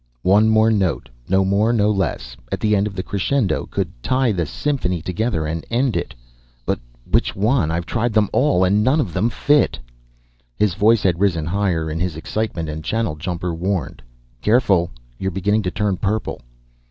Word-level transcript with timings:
One 0.23 0.49
more 0.49 0.71
note 0.71 1.09
no 1.29 1.45
more, 1.45 1.71
no 1.71 1.91
less 1.91 2.35
at 2.51 2.59
the 2.59 2.75
end 2.75 2.87
of 2.87 2.95
the 2.95 3.03
crescendo 3.03 3.67
could 3.67 3.91
tie 4.01 4.31
the 4.31 4.47
symphony 4.47 4.99
together 4.99 5.45
and 5.45 5.63
end 5.69 5.95
it. 5.95 6.15
But 6.65 6.79
which 7.07 7.35
one? 7.35 7.69
I've 7.69 7.85
tried 7.85 8.11
them 8.13 8.27
all, 8.33 8.63
and 8.63 8.83
none 8.83 8.99
of 8.99 9.13
them 9.13 9.29
fit!" 9.29 9.77
His 10.55 10.73
voice 10.73 11.03
had 11.03 11.19
risen 11.19 11.45
higher 11.45 11.87
in 11.87 11.99
his 11.99 12.15
excitement, 12.17 12.67
and 12.67 12.83
Channeljumper 12.83 13.53
warned, 13.53 14.01
"Careful, 14.41 14.89
you're 15.19 15.29
beginning 15.29 15.61
to 15.61 15.69
turn 15.71 15.97
purple." 15.97 16.41